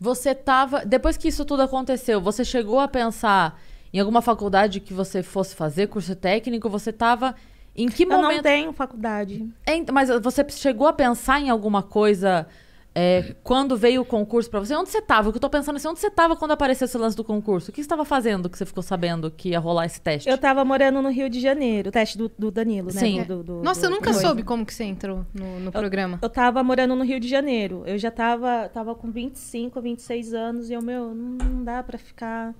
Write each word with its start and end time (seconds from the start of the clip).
Você 0.00 0.34
tava. 0.34 0.84
Depois 0.84 1.16
que 1.18 1.28
isso 1.28 1.44
tudo 1.44 1.62
aconteceu, 1.62 2.20
você 2.20 2.42
chegou 2.44 2.80
a 2.80 2.88
pensar 2.88 3.60
em 3.92 4.00
alguma 4.00 4.22
faculdade 4.22 4.80
que 4.80 4.94
você 4.94 5.22
fosse 5.22 5.54
fazer, 5.54 5.88
curso 5.88 6.16
técnico? 6.16 6.70
Você 6.70 6.92
tava. 6.92 7.34
Em 7.76 7.86
que 7.86 8.04
Eu 8.04 8.08
momento. 8.08 8.36
não 8.36 8.42
tenho 8.42 8.72
faculdade. 8.72 9.48
É, 9.66 9.92
mas 9.92 10.08
você 10.22 10.44
chegou 10.48 10.86
a 10.86 10.92
pensar 10.92 11.40
em 11.40 11.50
alguma 11.50 11.82
coisa 11.82 12.46
é, 12.94 13.34
quando 13.44 13.76
veio 13.76 14.02
o 14.02 14.04
concurso 14.04 14.50
pra 14.50 14.58
você? 14.60 14.74
Onde 14.74 14.90
você 14.90 15.00
tava? 15.00 15.28
O 15.28 15.32
que 15.32 15.36
eu 15.36 15.40
tô 15.40 15.48
pensando 15.48 15.76
assim, 15.76 15.86
onde 15.88 16.00
você 16.00 16.10
tava 16.10 16.34
quando 16.34 16.50
apareceu 16.50 16.84
esse 16.86 16.98
lance 16.98 17.16
do 17.16 17.22
concurso? 17.22 17.70
O 17.70 17.72
que 17.72 17.80
você 17.80 17.84
estava 17.86 18.04
fazendo 18.04 18.50
que 18.50 18.58
você 18.58 18.66
ficou 18.66 18.82
sabendo 18.82 19.30
que 19.30 19.50
ia 19.50 19.58
rolar 19.60 19.86
esse 19.86 20.00
teste? 20.00 20.28
Eu 20.28 20.36
tava 20.36 20.64
morando 20.64 21.00
no 21.00 21.08
Rio 21.08 21.30
de 21.30 21.40
Janeiro, 21.40 21.88
o 21.90 21.92
teste 21.92 22.18
do, 22.18 22.30
do 22.36 22.50
Danilo, 22.50 22.88
né? 22.92 23.00
Sim. 23.00 23.22
Do- 23.22 23.42
do- 23.44 23.62
Nossa, 23.62 23.82
do- 23.82 23.86
eu 23.86 23.90
nunca 23.90 24.12
soube 24.12 24.42
como 24.42 24.66
que 24.66 24.74
você 24.74 24.84
entrou 24.84 25.24
no, 25.32 25.60
no 25.60 25.70
programa. 25.72 26.18
Eu 26.20 26.28
tava 26.28 26.62
morando 26.64 26.96
no 26.96 27.04
Rio 27.04 27.20
de 27.20 27.28
Janeiro. 27.28 27.82
Eu 27.86 27.96
já 27.98 28.10
tava, 28.10 28.68
tava 28.72 28.94
com 28.94 29.10
25, 29.10 29.80
26 29.80 30.34
anos 30.34 30.68
e 30.68 30.72
eu, 30.74 30.82
meu, 30.82 31.14
não, 31.14 31.36
não 31.46 31.64
dá 31.64 31.82
pra 31.82 31.96
ficar 31.98 32.54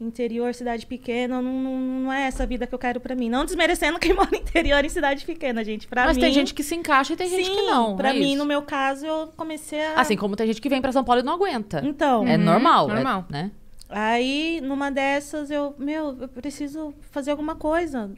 interior, 0.00 0.52
cidade 0.54 0.84
pequena, 0.86 1.40
não, 1.40 1.52
não, 1.52 1.78
não 1.78 2.12
é 2.12 2.22
essa 2.26 2.44
vida 2.46 2.66
que 2.66 2.74
eu 2.74 2.78
quero 2.78 3.00
pra 3.00 3.14
mim. 3.14 3.28
Não 3.30 3.44
desmerecendo 3.44 3.98
quem 3.98 4.12
mora 4.14 4.36
interior 4.36 4.84
em 4.84 4.88
cidade 4.88 5.24
pequena, 5.24 5.64
gente. 5.64 5.86
Pra 5.86 6.04
Mas 6.06 6.16
mim, 6.16 6.22
tem 6.22 6.32
gente 6.32 6.52
que 6.52 6.62
se 6.62 6.74
encaixa 6.74 7.12
e 7.12 7.16
tem 7.16 7.28
gente 7.28 7.48
que 7.50 7.56
sim, 7.56 7.66
não. 7.66 7.96
Pra 7.96 8.10
é 8.10 8.12
mim, 8.12 8.30
isso. 8.30 8.38
no 8.38 8.44
meu 8.44 8.62
caso, 8.62 9.06
eu 9.06 9.28
comecei 9.36 9.80
a... 9.84 9.94
Assim 10.00 10.16
como 10.16 10.36
tem 10.36 10.46
gente 10.48 10.60
que 10.60 10.68
vem 10.68 10.80
pra 10.82 10.92
São 10.92 11.04
Paulo 11.04 11.20
e 11.20 11.24
não 11.24 11.34
aguenta. 11.34 11.80
Então, 11.84 12.26
É 12.26 12.36
Uhum, 12.36 12.42
normal, 12.44 12.90
é- 12.90 12.94
normal. 12.94 13.24
né? 13.30 13.50
Aí, 13.88 14.60
numa 14.62 14.90
dessas, 14.90 15.50
eu, 15.50 15.74
meu, 15.78 16.16
eu 16.22 16.28
preciso 16.28 16.92
fazer 17.12 17.30
alguma 17.30 17.54
coisa. 17.54 18.10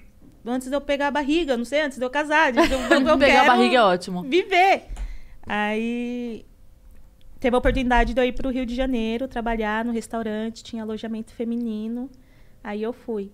Antes 0.46 0.68
de 0.68 0.74
eu 0.76 0.80
pegar 0.80 1.08
a 1.08 1.10
barriga, 1.10 1.56
não 1.56 1.64
sei, 1.64 1.80
antes 1.82 1.98
de 1.98 2.04
eu 2.04 2.08
casar. 2.08 2.54
Eu, 2.56 2.64
eu, 2.64 3.00
eu 3.08 3.18
Pegar 3.18 3.42
a 3.42 3.46
barriga 3.46 3.76
é 3.76 3.82
ótimo. 3.82 4.22
Viver. 4.22 4.84
Aí, 5.46 6.44
teve 7.38 7.54
a 7.54 7.58
oportunidade 7.58 8.14
de 8.14 8.20
eu 8.20 8.24
ir 8.24 8.32
para 8.32 8.48
o 8.48 8.50
Rio 8.50 8.66
de 8.66 8.74
Janeiro, 8.74 9.28
trabalhar 9.28 9.84
no 9.84 9.92
restaurante, 9.92 10.64
tinha 10.64 10.82
alojamento 10.82 11.32
feminino. 11.32 12.10
Aí 12.62 12.82
eu 12.82 12.92
fui. 12.92 13.30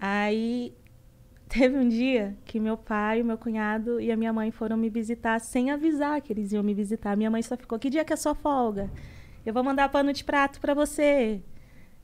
Aí, 0.00 0.74
teve 1.48 1.76
um 1.76 1.88
dia 1.88 2.36
que 2.44 2.58
meu 2.60 2.76
pai, 2.76 3.22
meu 3.22 3.38
cunhado 3.38 4.00
e 4.00 4.10
a 4.10 4.16
minha 4.16 4.32
mãe 4.32 4.50
foram 4.50 4.76
me 4.76 4.88
visitar 4.88 5.40
sem 5.40 5.70
avisar 5.70 6.20
que 6.20 6.32
eles 6.32 6.52
iam 6.52 6.62
me 6.62 6.74
visitar. 6.74 7.16
Minha 7.16 7.30
mãe 7.30 7.42
só 7.42 7.56
ficou, 7.56 7.78
que 7.78 7.90
dia 7.90 8.04
que 8.04 8.12
é 8.12 8.16
sua 8.16 8.34
folga? 8.34 8.90
Eu 9.44 9.52
vou 9.52 9.62
mandar 9.62 9.88
pano 9.90 10.12
de 10.12 10.24
prato 10.24 10.60
para 10.60 10.74
você. 10.74 11.42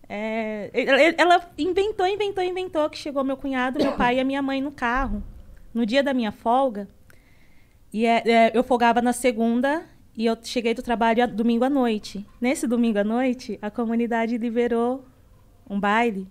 É, 0.08 0.70
ela 1.16 1.40
inventou, 1.56 2.06
inventou, 2.06 2.42
inventou 2.42 2.90
que 2.90 2.98
chegou 2.98 3.22
meu 3.22 3.36
cunhado, 3.36 3.78
meu 3.78 3.92
pai 3.92 4.16
e 4.16 4.20
a 4.20 4.24
minha 4.24 4.42
mãe 4.42 4.60
no 4.60 4.72
carro. 4.72 5.22
No 5.72 5.86
dia 5.86 6.02
da 6.02 6.12
minha 6.12 6.32
folga, 6.32 6.88
e 7.92 8.04
é- 8.04 8.28
é, 8.28 8.50
eu 8.52 8.64
folgava 8.64 9.00
na 9.00 9.12
segunda 9.12 9.84
e 10.20 10.26
eu 10.26 10.36
cheguei 10.42 10.74
do 10.74 10.82
trabalho 10.82 11.22
a- 11.24 11.26
domingo 11.26 11.64
à 11.64 11.70
noite. 11.70 12.26
Nesse 12.38 12.66
domingo 12.66 12.98
à 12.98 13.04
noite, 13.04 13.58
a 13.62 13.70
comunidade 13.70 14.36
liberou 14.36 15.06
um 15.68 15.80
baile, 15.80 16.28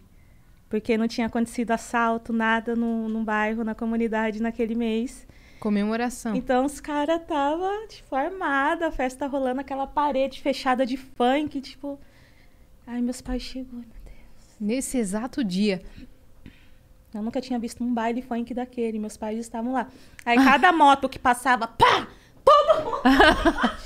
porque 0.69 0.95
não 0.95 1.07
tinha 1.07 1.25
acontecido 1.25 1.71
assalto, 1.71 2.31
nada 2.31 2.75
no, 2.75 3.09
no 3.09 3.23
bairro, 3.23 3.63
na 3.63 3.73
comunidade 3.73 4.39
naquele 4.41 4.75
mês. 4.75 5.25
Comemoração. 5.59 6.35
Então 6.35 6.65
os 6.65 6.79
caras 6.79 7.19
tava, 7.27 7.67
tipo, 7.87 8.15
armada, 8.15 8.89
a 8.89 8.91
festa 8.91 9.25
rolando, 9.25 9.61
aquela 9.61 9.87
parede 9.87 10.39
fechada 10.39 10.85
de 10.85 10.95
funk, 10.95 11.59
tipo. 11.59 11.99
Ai, 12.85 13.01
meus 13.01 13.21
pais 13.21 13.41
chegou, 13.41 13.79
meu 13.79 13.89
Deus. 14.05 14.55
Nesse 14.61 14.99
exato 14.99 15.43
dia. 15.43 15.81
Eu 17.11 17.23
nunca 17.23 17.41
tinha 17.41 17.57
visto 17.57 17.83
um 17.83 17.91
baile 17.91 18.21
funk 18.21 18.53
daquele, 18.53 18.99
meus 18.99 19.17
pais 19.17 19.39
estavam 19.39 19.71
lá. 19.73 19.87
Aí 20.23 20.37
cada 20.45 20.71
moto 20.71 21.09
que 21.09 21.17
passava, 21.17 21.67
pá! 21.67 22.07
Todo 22.45 22.83
mundo! 22.83 23.01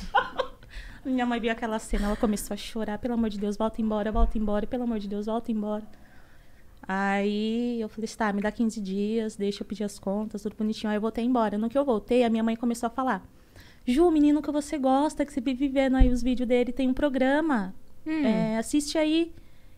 Minha 1.05 1.25
mãe 1.25 1.39
viu 1.39 1.51
aquela 1.51 1.79
cena, 1.79 2.07
ela 2.07 2.15
começou 2.15 2.53
a 2.53 2.57
chorar, 2.57 2.97
pelo 2.97 3.13
amor 3.15 3.29
de 3.29 3.37
Deus, 3.37 3.57
volta 3.57 3.81
embora, 3.81 4.11
volta 4.11 4.37
embora, 4.37 4.65
pelo 4.65 4.83
amor 4.83 4.99
de 4.99 5.07
Deus, 5.07 5.25
volta 5.25 5.51
embora. 5.51 5.83
Aí 6.87 7.79
eu 7.79 7.89
falei, 7.89 8.05
assim, 8.05 8.17
tá, 8.17 8.31
me 8.33 8.41
dá 8.41 8.51
15 8.51 8.81
dias, 8.81 9.35
deixa 9.35 9.63
eu 9.63 9.67
pedir 9.67 9.83
as 9.83 9.99
contas, 9.99 10.43
tudo 10.43 10.55
bonitinho. 10.55 10.89
Aí 10.89 10.97
eu 10.97 11.02
voltei 11.02 11.23
embora. 11.23 11.58
No 11.58 11.69
que 11.69 11.77
eu 11.77 11.86
voltei, 11.86 12.23
a 12.23 12.30
minha 12.30 12.43
mãe 12.43 12.55
começou 12.55 12.87
a 12.87 12.89
falar: 12.89 13.25
Ju, 13.86 14.08
o 14.08 14.11
menino 14.11 14.42
que 14.42 14.52
você 14.52 14.77
gosta, 14.77 15.25
que 15.25 15.33
você 15.33 15.42
vive 15.42 15.67
vendo 15.67 15.97
aí 15.97 16.09
os 16.09 16.21
vídeos 16.21 16.47
dele, 16.47 16.71
tem 16.71 16.89
um 16.89 16.93
programa. 16.93 17.73
É, 18.25 18.58
assiste 18.58 18.97
aí. 18.97 19.33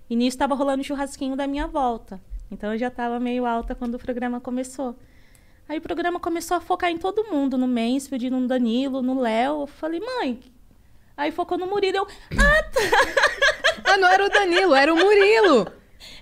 E 0.10 0.16
nisso 0.16 0.38
tava 0.38 0.56
rolando 0.56 0.82
o 0.82 0.84
churrasquinho 0.84 1.36
da 1.36 1.48
minha 1.48 1.68
volta. 1.68 2.22
Então 2.52 2.72
eu 2.72 2.78
já 2.78 2.92
tava 2.92 3.20
meio 3.20 3.46
alta 3.46 3.74
quando 3.74 3.96
o 3.96 4.00
programa 4.00 4.40
começou. 4.40 4.96
Aí 5.68 5.80
o 5.80 5.82
programa 5.82 6.20
começou 6.20 6.58
a 6.58 6.62
focar 6.62 6.92
em 6.92 6.98
todo 6.98 7.24
mundo, 7.24 7.58
no 7.58 7.68
Mansfield, 7.68 8.30
no 8.30 8.48
Danilo, 8.48 9.02
no 9.02 9.20
Léo. 9.20 9.62
Eu 9.62 9.68
falei, 9.68 10.00
mãe. 10.00 10.40
Aí 11.18 11.32
focou 11.32 11.58
no 11.58 11.68
Murilo. 11.68 11.98
Eu, 11.98 12.08
Ah, 13.86 13.98
não 13.98 14.08
era 14.08 14.26
o 14.26 14.30
Danilo, 14.30 14.74
era 14.76 14.94
o 14.94 14.98
Murilo. 14.98 15.58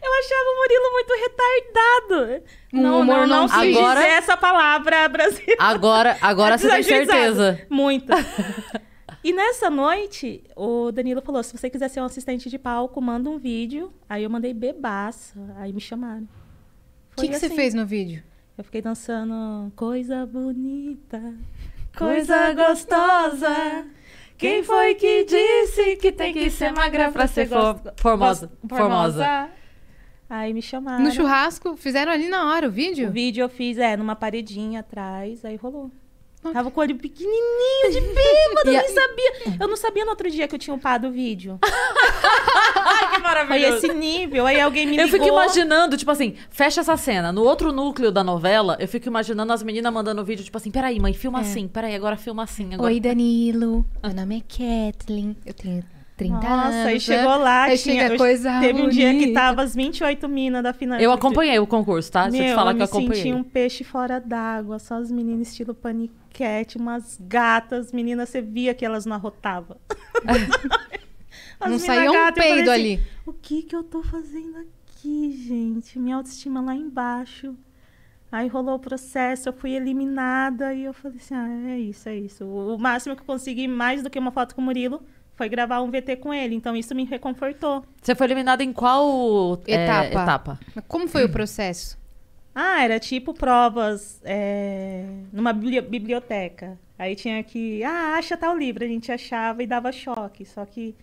eu 0.04 0.14
achava 0.20 0.50
o 0.50 0.56
Murilo 0.62 0.92
muito 0.92 1.14
retardado. 1.14 2.44
Um 2.74 2.82
não, 2.82 3.02
humor 3.02 3.18
não, 3.20 3.28
não 3.28 3.48
não 3.48 3.60
quis 3.62 3.78
Agora- 3.78 4.00
dizer 4.02 4.12
essa 4.14 4.38
palavra 4.38 5.08
brasileira. 5.10 5.56
Agora, 5.64 6.18
agora 6.22 6.58
você 6.58 6.70
tem 6.70 6.84
certeza. 6.84 7.62
Muita. 7.70 8.14
E 9.24 9.32
nessa 9.32 9.70
noite, 9.70 10.44
o 10.56 10.92
Danilo 10.92 11.22
falou: 11.22 11.42
se 11.44 11.58
você 11.58 11.70
quiser 11.70 11.90
ser 11.90 12.02
um 12.02 12.06
assistente 12.06 12.50
de 12.50 12.60
palco, 12.60 13.00
manda 13.02 13.30
um 13.30 13.38
vídeo. 13.38 13.94
Aí 14.10 14.24
eu 14.24 14.30
mandei 14.30 14.54
bebaça. 14.54 15.40
Aí 15.58 15.72
me 15.72 15.80
chamaram. 15.82 16.28
O 17.16 17.22
que, 17.22 17.28
que 17.30 17.40
você 17.40 17.46
assim. 17.46 17.56
fez 17.56 17.74
no 17.74 17.86
vídeo? 17.86 18.22
Eu 18.58 18.64
fiquei 18.64 18.82
dançando 18.82 19.72
coisa 19.76 20.26
bonita, 20.26 21.34
coisa 21.98 22.54
gostosa. 22.54 23.86
Quem 24.48 24.64
foi 24.64 24.96
que 24.96 25.24
disse 25.24 25.96
que 25.98 26.12
tem 26.12 26.34
que 26.34 26.50
ser 26.50 26.72
magra 26.72 27.12
pra 27.12 27.28
ser 27.28 27.48
for- 27.48 27.80
formosa? 27.98 28.52
Formosa. 28.68 29.50
Aí 30.30 30.54
me 30.54 30.62
chamaram. 30.62 31.04
No 31.04 31.12
churrasco, 31.12 31.76
fizeram 31.78 32.12
ali 32.12 32.28
na 32.28 32.50
hora 32.52 32.66
o 32.68 32.70
O 32.70 32.72
vídeo? 32.74 33.12
vídeo 33.12 33.44
eu 33.44 33.50
fiz, 33.50 33.78
é, 33.78 33.96
numa 33.96 34.16
paredinha 34.16 34.80
atrás, 34.82 35.46
aí 35.46 35.56
rolou. 35.56 35.92
Tava 36.52 36.70
com 36.70 36.80
o 36.80 36.84
olho 36.84 36.98
pequenininho 36.98 37.90
de 37.92 38.02
bêbado, 38.02 38.68
eu 38.68 38.74
nem 38.74 38.88
sabia. 38.90 39.32
Eu 39.62 39.68
não 39.68 39.78
sabia 39.78 40.04
no 40.04 40.12
outro 40.12 40.30
dia 40.30 40.46
que 40.48 40.54
eu 40.56 40.60
tinha 40.60 40.74
upado 40.76 41.08
o 41.08 41.12
vídeo. 41.12 41.58
Maravilhoso. 43.24 43.78
esse 43.78 43.94
nível, 43.94 44.46
aí 44.46 44.60
alguém 44.60 44.86
me 44.86 44.92
ligou. 44.92 45.06
Eu 45.06 45.12
fico 45.12 45.26
imaginando, 45.26 45.98
tipo 45.98 46.12
assim, 46.12 46.36
fecha 46.50 46.82
essa 46.82 46.96
cena. 46.98 47.32
No 47.32 47.44
outro 47.44 47.72
núcleo 47.72 48.12
da 48.12 48.24
novela, 48.24 48.78
eu 48.80 48.88
fico 48.88 49.08
imaginando 49.08 49.52
as 49.54 49.64
meninas 49.64 49.92
mandando 49.94 50.24
vídeo, 50.24 50.44
tipo 50.44 50.58
assim, 50.58 50.70
peraí, 50.72 51.00
mãe, 51.00 51.14
filma 51.14 51.40
assim, 51.40 51.68
peraí, 51.68 51.96
agora 51.96 52.18
filma 52.18 52.44
assim. 52.44 52.74
Agora... 52.74 52.92
Oi, 52.92 53.00
Danilo. 53.00 53.86
Meu 54.04 54.14
nome 54.14 54.38
é 54.38 54.42
Kathleen. 54.92 55.36
Eu 55.46 55.54
tenho 55.54 55.84
30 56.18 56.36
anos. 56.36 56.48
Nossa, 56.76 56.88
aí 56.90 56.94
né? 56.94 57.00
chegou 57.00 57.38
lá, 57.38 57.64
Aí 57.64 57.78
tinha, 57.78 57.96
chega 58.02 58.14
eu- 58.14 58.18
coisa 58.18 58.60
teve 58.62 58.82
um 58.82 58.90
dia 58.90 59.14
que 59.18 59.32
tava 59.34 59.64
as 59.64 59.74
28 59.74 60.30
minas 60.30 60.62
da 60.62 60.72
final. 60.74 61.00
Eu 61.00 61.12
acompanhei 61.12 61.58
o 61.60 61.66
concurso, 61.66 62.12
tá? 62.12 62.24
Deixa 62.30 62.38
eu 62.38 62.42
te 62.44 62.48
Meu, 62.50 62.56
falar 62.56 62.72
eu 62.72 62.76
que 62.76 62.82
eu 62.82 62.86
me 62.86 62.92
senti 62.92 63.06
acompanhei. 63.14 63.34
um 63.34 63.44
peixe 63.44 63.84
fora 63.84 64.20
d'água, 64.20 64.78
só 64.80 64.96
as 64.96 65.10
meninas 65.12 65.48
estilo 65.50 65.74
paniquete, 65.74 66.78
umas 66.78 67.18
gatas, 67.20 67.92
meninas, 67.92 68.30
você 68.30 68.42
via 68.42 68.74
que 68.76 68.86
elas 68.86 69.06
não 69.06 69.16
arrotavam. 69.16 69.78
As 71.60 71.72
Não 71.72 71.80
saía 71.80 72.10
um 72.10 72.14
gata, 72.14 72.42
peido 72.42 72.72
assim, 72.72 72.82
ali. 72.82 73.04
O 73.26 73.34
que 73.34 73.64
que 73.64 73.76
eu 73.76 73.84
tô 73.84 74.02
fazendo 74.04 74.58
aqui, 74.58 75.32
gente? 75.48 75.98
Minha 76.00 76.18
autoestima 76.18 76.62
lá 76.62 76.76
embaixo. 76.76 77.56
Aí 78.32 78.48
rolou 78.48 78.76
o 78.76 78.80
processo, 78.80 79.48
eu 79.50 79.54
fui 79.54 79.72
eliminada 79.74 80.74
e 80.74 80.86
eu 80.86 80.94
falei 80.94 81.18
assim: 81.18 81.36
ah, 81.36 81.70
é 81.72 81.78
isso, 81.80 82.10
é 82.10 82.16
isso. 82.16 82.46
O 82.46 82.78
máximo 82.80 83.16
que 83.16 83.22
eu 83.22 83.26
consegui, 83.28 83.68
mais 83.68 84.02
do 84.02 84.10
que 84.10 84.18
uma 84.18 84.32
foto 84.32 84.56
com 84.56 84.62
o 84.62 84.64
Murilo, 84.66 85.04
foi 85.36 85.48
gravar 85.50 85.82
um 85.82 85.92
VT 85.92 86.16
com 86.18 86.34
ele. 86.34 86.56
Então 86.56 86.76
isso 86.76 86.96
me 86.96 87.06
reconfortou. 87.06 87.86
Você 88.02 88.16
foi 88.16 88.26
eliminada 88.28 88.64
em 88.64 88.74
qual 88.74 89.62
é, 89.68 89.84
Etapa. 89.86 90.08
etapa? 90.08 90.60
Mas 90.76 90.84
como 90.88 91.08
foi 91.08 91.24
o 91.26 91.30
processo? 91.30 91.98
Ah, 92.56 92.84
era 92.84 93.00
tipo 93.00 93.34
provas 93.34 94.20
é, 94.24 95.06
numa 95.32 95.54
bibli- 95.54 95.82
biblioteca. 95.82 96.78
Aí 96.98 97.16
tinha 97.16 97.44
que, 97.44 97.84
ah, 97.84 98.16
acha 98.18 98.38
tal 98.38 98.56
livro. 98.58 98.84
A 98.84 98.88
gente 98.88 99.12
achava 99.12 99.62
e 99.64 99.68
dava 99.68 99.92
choque. 99.92 100.46
Só 100.46 100.64
que 100.66 100.96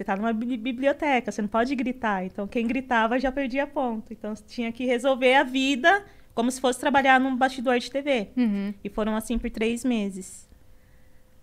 você 0.00 0.04
tá 0.04 0.16
numa 0.16 0.32
bibli- 0.32 0.56
biblioteca, 0.56 1.30
você 1.30 1.42
não 1.42 1.48
pode 1.48 1.74
gritar. 1.76 2.24
Então 2.24 2.46
quem 2.48 2.66
gritava 2.66 3.18
já 3.20 3.30
perdia 3.30 3.66
ponto. 3.66 4.12
Então 4.12 4.34
você 4.34 4.42
tinha 4.48 4.72
que 4.72 4.86
resolver 4.86 5.34
a 5.34 5.42
vida 5.42 6.02
como 6.34 6.50
se 6.50 6.58
fosse 6.60 6.80
trabalhar 6.80 7.20
num 7.20 7.36
bastidor 7.36 7.78
de 7.78 7.90
TV. 7.90 8.28
Uhum. 8.36 8.72
E 8.82 8.88
foram 8.88 9.14
assim 9.14 9.36
por 9.38 9.50
três 9.50 9.84
meses. 9.84 10.48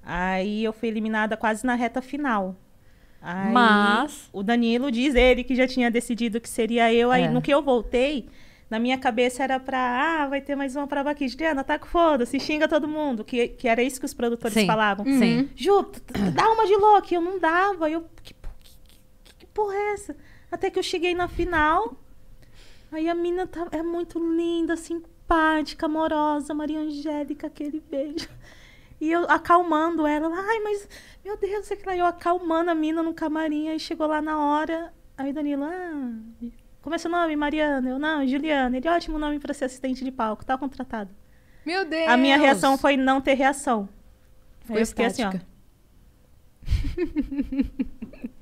Aí 0.04 0.64
eu 0.64 0.74
fui 0.74 0.88
eliminada 0.90 1.36
quase 1.38 1.66
na 1.66 1.76
reta 1.76 2.02
final. 2.02 2.56
Aí 3.22 3.52
Mas- 3.52 4.30
o 4.34 4.42
Danilo 4.42 4.92
diz 4.92 5.14
ele 5.16 5.44
que 5.44 5.56
já 5.56 5.68
tinha 5.68 5.92
decidido 5.92 6.40
que 6.40 6.50
seria 6.50 6.92
eu. 6.94 7.12
Aí 7.12 7.24
É. 7.24 7.30
no 7.30 7.42
que 7.42 7.54
eu 7.54 7.62
voltei, 7.62 8.30
na 8.70 8.80
minha 8.80 8.98
cabeça 8.98 9.44
era 9.44 9.60
pra, 9.60 9.78
ah, 10.24 10.28
vai 10.28 10.40
ter 10.42 10.56
mais 10.56 10.76
uma 10.76 10.88
prova 10.88 11.12
aqui. 11.12 11.28
Juliana, 11.28 11.64
tá 11.64 11.78
com 11.78 11.88
foda-se, 11.88 12.40
xinga 12.40 12.68
todo 12.68 12.88
mundo. 12.88 13.24
Que, 13.26 13.50
que 13.50 13.68
era 13.68 13.82
isso 13.84 14.00
que 14.00 14.06
os 14.06 14.14
produtores 14.14 14.54
Sim. 14.54 14.66
falavam. 14.66 15.06
Sim. 15.06 15.50
Ju, 15.56 15.92
dá 16.34 16.50
uma 16.52 16.66
de 16.66 16.76
louca. 16.76 17.14
Eu 17.14 17.22
não 17.22 17.40
dava. 17.40 17.90
Eu, 17.90 18.06
que, 18.24 18.34
po- 18.34 18.50
que, 18.64 18.72
que, 19.26 19.34
que 19.40 19.46
porra 19.58 19.74
é 19.74 19.94
essa? 19.94 20.16
Até 20.52 20.70
que 20.70 20.78
eu 20.78 20.84
cheguei 20.84 21.16
na 21.16 21.28
final. 21.28 21.96
Aí 22.92 23.10
a 23.10 23.16
mina 23.16 23.48
tá, 23.48 23.68
é 23.72 23.82
muito 23.82 24.20
linda, 24.20 24.78
simpática, 24.78 25.88
amorosa, 25.88 26.54
Maria 26.54 26.80
Angélica, 26.80 27.48
aquele 27.48 27.80
beijo. 27.90 28.30
E 29.02 29.12
eu 29.12 29.24
acalmando 29.30 30.06
ela, 30.08 30.30
ai, 30.32 30.60
mas, 30.60 30.88
meu 31.26 31.36
Deus, 31.38 31.66
sei 31.66 31.76
que 31.76 31.86
lá, 31.86 31.98
eu 31.98 32.06
acalmando 32.06 32.72
a 32.72 32.76
mina 32.76 33.04
no 33.04 33.14
camarim, 33.14 33.68
aí 33.70 33.80
chegou 33.80 34.08
lá 34.08 34.22
na 34.22 34.40
hora, 34.40 34.94
aí 35.18 35.34
Danilo, 35.34 35.66
ah, 35.66 36.20
como 36.82 36.96
é 36.96 36.98
seu 36.98 37.12
nome, 37.12 37.36
Mariana? 37.36 37.90
Eu, 37.90 38.00
não, 38.00 38.26
Juliana. 38.26 38.78
Ele, 38.78 38.88
ótimo 38.88 39.20
nome 39.20 39.40
para 39.40 39.54
ser 39.54 39.66
assistente 39.66 40.04
de 40.04 40.12
palco, 40.12 40.46
tá 40.46 40.58
contratado. 40.58 41.10
Meu 41.66 41.84
Deus! 41.84 42.08
A 42.08 42.16
minha 42.16 42.38
reação 42.38 42.78
foi 42.78 42.96
não 42.96 43.20
ter 43.22 43.34
reação. 43.34 43.90
Ficou 44.62 44.78
aí 44.78 44.84
eu 44.84 44.88
fiquei 44.88 45.06
assim, 45.06 45.24
ó. 45.26 45.34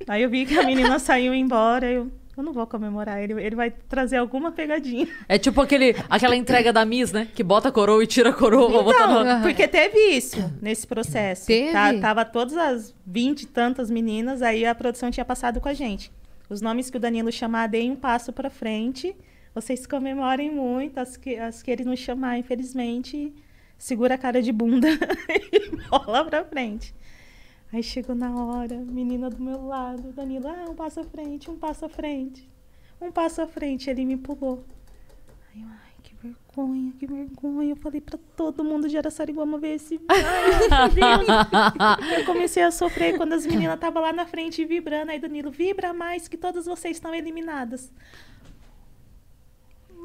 Aí 0.07 0.21
eu 0.23 0.29
vi 0.29 0.45
que 0.45 0.57
a 0.57 0.63
menina 0.63 0.99
saiu 0.99 1.33
embora, 1.33 1.85
eu, 1.91 2.11
eu 2.37 2.43
não 2.43 2.53
vou 2.53 2.67
comemorar, 2.67 3.21
ele, 3.23 3.33
ele 3.41 3.55
vai 3.55 3.71
trazer 3.71 4.17
alguma 4.17 4.51
pegadinha. 4.51 5.07
É 5.27 5.37
tipo 5.37 5.59
aquele, 5.61 5.95
aquela 6.09 6.35
entrega 6.35 6.71
da 6.71 6.85
Miss, 6.85 7.11
né? 7.11 7.27
Que 7.33 7.41
bota 7.43 7.69
a 7.69 7.71
coroa 7.71 8.03
e 8.03 8.07
tira 8.07 8.29
a 8.29 8.33
coroa. 8.33 8.69
pra 8.71 8.83
botar 8.83 9.07
no- 9.07 9.21
Então, 9.21 9.41
porque 9.41 9.67
teve 9.67 9.97
isso 10.15 10.37
nesse 10.61 10.85
processo. 10.85 11.47
Teve? 11.47 11.71
Tá- 11.71 11.93
tava 11.99 12.23
todas 12.25 12.55
as 12.55 12.93
20 13.05 13.43
e 13.43 13.45
tantas 13.47 13.89
meninas, 13.89 14.41
aí 14.41 14.65
a 14.65 14.75
produção 14.75 15.09
tinha 15.09 15.25
passado 15.25 15.59
com 15.59 15.69
a 15.69 15.73
gente. 15.73 16.11
Os 16.49 16.61
nomes 16.61 16.91
que 16.91 16.97
o 16.97 16.99
Danilo 16.99 17.31
chamar, 17.31 17.67
deem 17.67 17.91
um 17.91 17.95
passo 17.95 18.31
pra 18.31 18.51
frente. 18.51 19.15
Vocês 19.55 19.87
comemorem 19.87 20.51
muito. 20.51 20.99
As 20.99 21.17
que, 21.17 21.37
as 21.37 21.63
que 21.63 21.71
ele 21.71 21.83
não 21.83 21.95
chamar, 21.95 22.37
infelizmente, 22.37 23.33
segura 23.77 24.13
a 24.13 24.17
cara 24.17 24.41
de 24.41 24.51
bunda 24.51 24.87
e 25.51 25.71
bola 25.89 26.23
pra 26.25 26.43
frente. 26.43 26.93
Aí 27.75 27.83
chegou 27.83 28.15
na 28.15 28.33
hora, 28.33 28.77
menina 28.77 29.29
do 29.29 29.43
meu 29.43 29.67
lado, 29.67 30.13
Danilo, 30.13 30.47
ah, 30.47 30.71
um 30.71 30.75
passo 30.75 31.01
à 31.01 31.03
frente, 31.03 31.51
um 31.51 31.57
passo 31.57 31.83
à 31.83 31.89
frente. 31.89 32.49
Um 33.01 33.11
passo 33.11 33.41
à 33.41 33.47
frente, 33.47 33.89
ele 33.89 34.05
me 34.05 34.15
pulou. 34.15 34.63
Aí 35.53 35.61
eu, 35.61 35.67
ai, 35.67 35.91
que 36.01 36.15
vergonha, 36.15 36.93
que 36.97 37.05
vergonha. 37.05 37.71
Eu 37.71 37.75
falei 37.75 37.99
pra 37.99 38.17
todo 38.37 38.63
mundo 38.63 38.87
de 38.87 38.97
Araçariguama 38.97 39.57
ver 39.57 39.75
esse. 39.75 39.99
Ai. 40.07 42.17
Eu 42.17 42.23
comecei 42.25 42.63
a 42.63 42.71
sofrer 42.71 43.17
quando 43.17 43.33
as 43.33 43.45
meninas 43.45 43.75
estavam 43.75 44.01
lá 44.01 44.13
na 44.13 44.25
frente 44.25 44.63
vibrando. 44.63 45.11
Aí 45.11 45.19
Danilo, 45.19 45.51
vibra 45.51 45.93
mais 45.93 46.29
que 46.29 46.37
todas 46.37 46.65
vocês 46.65 46.95
estão 46.95 47.13
eliminadas. 47.13 47.91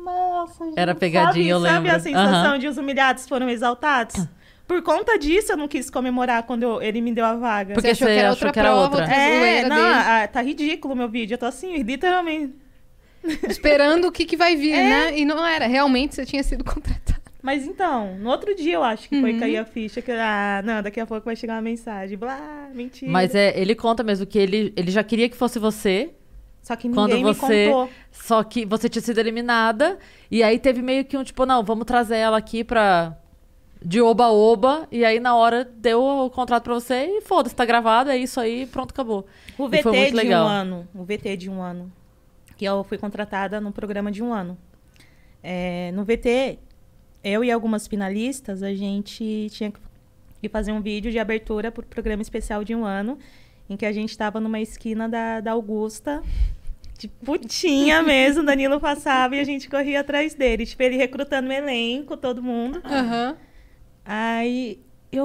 Nossa, 0.05 0.64
gente. 0.64 0.76
Era 0.76 0.93
pegadinha, 0.93 1.52
eu 1.52 1.61
sabe, 1.61 1.73
Sabe 1.73 1.88
a 1.88 1.93
lembro. 1.93 2.02
sensação 2.02 2.50
Aham. 2.50 2.58
de 2.58 2.66
os 2.66 2.78
humilhados 2.78 3.28
foram 3.28 3.49
exaltados? 3.49 4.26
Por 4.70 4.82
conta 4.82 5.19
disso, 5.19 5.50
eu 5.50 5.56
não 5.56 5.67
quis 5.67 5.90
comemorar 5.90 6.44
quando 6.44 6.62
eu- 6.62 6.81
ele 6.81 7.00
me 7.00 7.12
deu 7.12 7.25
a 7.25 7.34
vaga. 7.34 7.75
Porque 7.75 7.88
achou 7.88 8.06
você 8.06 8.14
que 8.14 8.19
era 8.20 8.28
achou 8.31 8.46
outra 8.46 8.52
que 8.52 8.58
era 8.61 8.69
prova, 8.69 8.82
outra. 8.84 9.00
outra 9.00 9.17
É, 9.17 9.62
não, 9.69 9.75
dele. 9.76 9.88
ah, 9.88 10.28
tá 10.32 10.40
ridículo 10.40 10.94
o 10.94 10.96
meu 10.96 11.08
vídeo. 11.08 11.34
Eu 11.34 11.38
tô 11.38 11.46
assim, 11.46 11.76
literalmente. 11.82 12.55
Esperando 13.49 14.06
o 14.06 14.12
que, 14.12 14.25
que 14.25 14.37
vai 14.37 14.55
vir, 14.55 14.72
É. 14.75 14.82
né? 15.11 15.19
E 15.19 15.25
não 15.25 15.44
era. 15.44 15.67
Realmente 15.67 16.14
você 16.14 16.25
tinha 16.25 16.43
sido 16.44 16.62
contratado. 16.64 17.20
Mas 17.43 17.67
então, 17.67 18.17
no 18.19 18.31
outro 18.31 18.55
dia 18.55 18.75
eu 18.75 18.84
acho 18.84 19.08
que 19.08 19.20
foi 19.20 19.32
Uhum. 19.32 19.40
cair 19.40 19.56
a 19.56 19.64
ficha. 19.64 20.00
Que, 20.00 20.12
ah, 20.12 20.62
não, 20.64 20.81
daqui 20.82 21.00
a 21.00 21.06
pouco 21.06 21.25
vai 21.25 21.34
chegar 21.34 21.55
uma 21.55 21.62
mensagem. 21.62 22.16
Blá, 22.16 22.69
mentira. 22.73 23.11
Mas 23.11 23.34
é, 23.34 23.58
ele 23.58 23.75
conta 23.75 24.05
mesmo 24.05 24.25
que 24.25 24.38
ele, 24.38 24.73
ele 24.76 24.90
já 24.93 25.02
queria 25.02 25.28
que 25.28 25.37
fosse 25.37 25.58
você, 25.58 26.11
Só 26.62 26.76
que 26.76 26.88
quando 26.88 27.08
ninguém 27.14 27.25
você- 27.25 27.66
me 27.66 27.73
contou. 27.73 27.90
só 28.12 28.44
que 28.44 28.64
você 28.64 28.88
tinha 28.88 29.02
sido 29.02 29.19
eliminada. 29.19 29.99
E 30.31 30.44
aí 30.44 30.58
teve 30.61 30.81
meio 30.81 31.05
que 31.05 31.16
um 31.16 31.25
tipo, 31.25 31.44
não, 31.44 31.64
vamos 31.64 31.84
trazer 31.87 32.16
ela 32.19 32.37
aqui 32.38 32.62
pra. 32.62 33.16
De 33.82 34.00
oba-oba. 34.00 34.86
E 34.90 35.04
aí 35.04 35.18
na 35.18 35.34
hora 35.34 35.64
deu 35.64 36.02
o 36.02 36.30
contrato 36.30 36.64
pra 36.64 36.74
você 36.74 37.06
e 37.06 37.20
foda-se, 37.22 37.54
tá 37.54 37.64
gravado, 37.64 38.10
é 38.10 38.16
isso 38.16 38.38
aí, 38.38 38.66
pronto, 38.66 38.90
acabou. 38.90 39.26
O 39.56 39.68
VT 39.68 40.10
de 40.10 40.16
legal. 40.16 40.46
um 40.46 40.48
ano. 40.48 40.88
O 40.94 41.04
VT 41.04 41.36
de 41.36 41.50
um 41.50 41.62
ano. 41.62 41.90
Que 42.56 42.64
eu 42.64 42.84
fui 42.84 42.98
contratada 42.98 43.60
no 43.60 43.72
programa 43.72 44.10
de 44.10 44.22
um 44.22 44.32
ano. 44.32 44.58
É, 45.42 45.90
no 45.92 46.04
VT, 46.04 46.58
eu 47.24 47.42
e 47.42 47.50
algumas 47.50 47.86
finalistas, 47.86 48.62
a 48.62 48.74
gente 48.74 49.48
tinha 49.50 49.72
que 50.40 50.48
fazer 50.48 50.72
um 50.72 50.80
vídeo 50.80 51.10
de 51.10 51.18
abertura 51.18 51.70
pro 51.70 51.84
programa 51.84 52.22
especial 52.22 52.64
de 52.64 52.74
um 52.74 52.84
ano, 52.84 53.18
em 53.68 53.76
que 53.76 53.86
a 53.86 53.92
gente 53.92 54.10
estava 54.10 54.40
numa 54.40 54.60
esquina 54.60 55.08
da, 55.08 55.40
da 55.40 55.52
Augusta, 55.52 56.22
de 56.98 57.08
putinha 57.08 58.02
mesmo, 58.04 58.42
Danilo 58.42 58.78
passava 58.80 59.36
e 59.36 59.40
a 59.40 59.44
gente 59.44 59.68
corria 59.68 60.00
atrás 60.00 60.34
dele. 60.34 60.66
Tipo, 60.66 60.82
ele 60.82 60.96
recrutando 60.96 61.48
o 61.48 61.52
elenco, 61.52 62.16
todo 62.16 62.42
mundo. 62.42 62.82
Aham. 62.84 63.30
Eu 63.30 63.50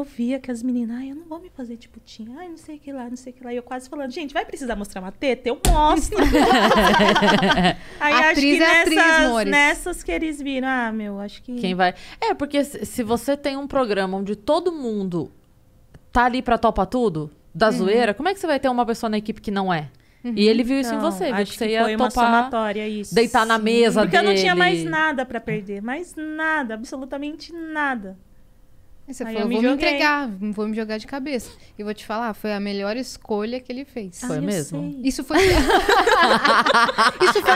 via 0.05 0.39
que 0.39 0.49
as 0.49 0.63
meninas, 0.63 0.97
ai, 0.97 1.11
eu 1.11 1.15
não 1.15 1.25
vou 1.25 1.39
me 1.39 1.49
fazer 1.49 1.75
de 1.75 1.89
putinha, 1.89 2.33
ai, 2.39 2.47
não 2.47 2.55
sei 2.57 2.77
o 2.77 2.79
que 2.79 2.91
lá, 2.93 3.09
não 3.09 3.17
sei 3.17 3.33
o 3.33 3.35
que 3.35 3.43
lá. 3.43 3.51
E 3.53 3.57
eu 3.57 3.63
quase 3.63 3.89
falando, 3.89 4.11
gente, 4.11 4.33
vai 4.33 4.45
precisar 4.45 4.75
mostrar 4.77 5.01
uma 5.01 5.11
teta? 5.11 5.49
Eu 5.49 5.59
mostro. 5.67 6.17
Aí 7.99 8.13
acho 8.13 8.29
Atriz 8.31 8.57
que 8.57 8.63
é 8.63 8.81
atriz, 8.81 8.95
nessas, 8.95 9.29
Mores. 9.29 9.51
nessas 9.51 10.03
que 10.03 10.11
eles 10.11 10.41
viram, 10.41 10.67
ah, 10.67 10.91
meu, 10.91 11.19
acho 11.19 11.41
que. 11.41 11.55
Quem 11.55 11.75
vai. 11.75 11.93
É, 12.21 12.33
porque 12.33 12.63
se 12.63 13.03
você 13.03 13.35
tem 13.35 13.57
um 13.57 13.67
programa 13.67 14.17
onde 14.17 14.35
todo 14.35 14.71
mundo 14.71 15.31
tá 16.11 16.25
ali 16.25 16.41
pra 16.41 16.57
topar 16.57 16.85
tudo, 16.87 17.29
da 17.53 17.67
Uhum. 17.67 17.71
zoeira, 17.73 18.13
como 18.13 18.29
é 18.29 18.33
que 18.33 18.39
você 18.39 18.47
vai 18.47 18.59
ter 18.59 18.69
uma 18.69 18.85
pessoa 18.85 19.09
na 19.09 19.17
equipe 19.17 19.41
que 19.41 19.51
não 19.51 19.73
é? 19.73 19.89
E 20.23 20.47
ele 20.47 20.63
viu 20.63 20.79
isso 20.79 20.91
em 20.91 20.97
Então, 20.97 21.11
você, 21.11 21.25
viu 21.25 21.35
acho 21.35 21.51
que 21.51 21.57
você 21.59 21.65
que 21.67 21.71
ia 21.73 21.83
foi 21.83 21.95
uma 21.95 22.09
topar. 22.09 22.25
somatória 22.25 22.87
isso. 22.87 23.13
deitar 23.13 23.45
na 23.45 23.59
mesa 23.59 24.01
Porque 24.01 24.17
eu 24.17 24.23
não 24.23 24.33
tinha 24.33 24.55
dele. 24.55 24.57
mais 24.57 24.83
nada 24.83 25.23
pra 25.23 25.39
perder, 25.39 25.83
mais 25.83 26.15
nada, 26.15 26.73
absolutamente 26.73 27.53
nada. 27.53 28.17
Aí 29.07 29.13
você 29.13 29.23
Aí 29.23 29.33
falou, 29.35 29.41
eu 29.41 29.47
me 29.47 29.53
vou 29.55 29.63
me 29.63 29.69
joguei. 29.69 29.87
entregar, 29.87 30.27
vou 30.51 30.67
me 30.67 30.75
jogar 30.75 30.97
de 30.97 31.05
cabeça. 31.05 31.51
E 31.77 31.83
vou 31.83 31.93
te 31.93 32.03
falar, 32.05 32.33
foi 32.33 32.51
a 32.53 32.59
melhor 32.59 32.97
escolha 32.97 33.59
que 33.59 33.71
ele 33.71 33.85
fez. 33.85 34.19
Foi 34.19 34.39
mesmo? 34.39 34.81
sei. 34.81 35.01
Isso 35.03 35.23
foi. 35.23 35.37
Eu 35.37 35.59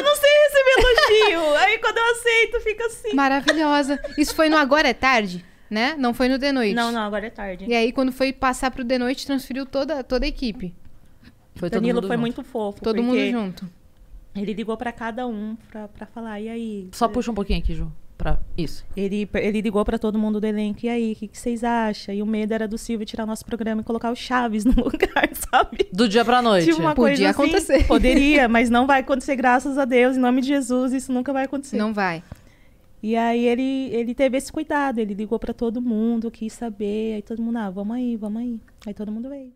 não 0.04 0.16
sei 0.16 0.30
receber 0.46 0.76
elogio. 0.78 1.56
Aí 1.58 1.78
quando 1.80 1.98
eu 1.98 2.12
aceito, 2.12 2.60
fica 2.62 2.86
assim. 2.86 3.14
maravilhosa. 3.16 4.00
Isso 4.18 4.36
foi 4.36 4.48
no 4.48 4.58
Agora 4.58 4.90
é 4.90 4.94
Tarde, 4.94 5.44
né? 5.70 5.96
Não 5.98 6.14
foi 6.14 6.28
no 6.30 6.38
The 6.38 6.52
Noite. 6.52 6.76
Não, 6.76 6.92
não, 6.92 7.02
agora 7.02 7.26
é 7.28 7.30
tarde. 7.32 7.66
E 7.68 7.74
aí, 7.74 7.92
quando 7.92 8.12
foi 8.12 8.32
passar 8.32 8.70
pro 8.72 8.86
The 8.86 8.98
Noite, 9.00 9.26
transferiu 9.26 9.66
toda, 9.66 10.04
toda 10.04 10.26
a 10.26 10.30
equipe. 10.30 10.76
Foi 11.56 11.70
todo 11.70 11.82
Danilo 11.82 11.96
mundo 11.96 12.08
foi 12.08 12.16
junto. 12.16 12.22
muito 12.22 12.44
fofo. 12.44 12.82
Todo 12.82 13.02
mundo 13.02 13.20
junto. 13.30 13.70
Ele 14.36 14.54
ligou 14.54 14.78
pra 14.78 14.92
cada 14.92 15.26
um 15.28 15.58
pra, 15.70 15.88
pra 15.88 16.06
falar, 16.06 16.40
e 16.40 16.48
aí? 16.48 16.90
Só 16.92 17.08
puxa 17.08 17.32
um 17.32 17.36
pouquinho 17.36 17.60
aqui, 17.60 17.74
Ju. 17.74 17.92
Pra... 18.20 18.38
Isso. 18.58 18.86
Ele, 18.98 19.30
ele 19.34 19.62
ligou 19.62 19.84
pra 19.86 19.98
todo 19.98 20.20
mundo 20.20 20.42
do 20.42 20.46
elenco, 20.46 20.82
e 20.84 20.90
aí, 20.90 21.14
o 21.14 21.16
que, 21.16 21.30
que 21.30 21.38
vocês 21.38 21.64
acham? 21.64 22.14
E 22.14 22.22
o 22.22 22.26
medo 22.26 22.54
era 22.54 22.68
do 22.68 22.78
Silvio 22.78 23.06
tirar 23.06 23.26
nosso 23.26 23.46
programa 23.46 23.80
e 23.80 23.84
colocar 23.86 24.12
o 24.12 24.16
Chaves 24.16 24.66
no 24.68 24.74
lugar, 24.76 25.30
sabe? 25.50 25.88
Do 25.94 26.06
dia 26.06 26.26
pra 26.26 26.42
noite. 26.42 26.66
Tipo 26.66 26.82
uma 26.82 26.94
Podia 26.94 27.34
coisa 27.34 27.56
assim. 27.56 27.72
acontecer. 27.72 27.88
Poderia, 27.88 28.50
mas 28.50 28.70
não 28.70 28.86
vai 28.86 29.00
acontecer, 29.00 29.38
graças 29.38 29.78
a 29.78 29.86
Deus, 29.86 30.18
em 30.18 30.20
nome 30.20 30.42
de 30.42 30.48
Jesus, 30.48 30.92
isso 30.92 31.14
nunca 31.14 31.32
vai 31.32 31.46
acontecer. 31.46 31.78
Não 31.78 31.94
vai. 31.94 32.22
E 33.02 33.16
aí 33.16 33.46
ele, 33.48 33.90
ele 33.94 34.14
teve 34.14 34.38
esse 34.38 34.52
cuidado, 34.52 35.00
ele 35.00 35.14
ligou 35.14 35.40
pra 35.40 35.54
todo 35.54 35.82
mundo, 35.82 36.30
quis 36.30 36.52
saber, 36.52 37.14
aí 37.14 37.22
todo 37.22 37.42
mundo, 37.42 37.58
ah, 37.58 37.70
vamos 37.70 37.96
aí, 37.96 38.18
vamos 38.18 38.42
aí. 38.42 38.60
Aí 38.86 38.94
todo 38.94 39.14
mundo 39.14 39.30
veio. 39.30 39.54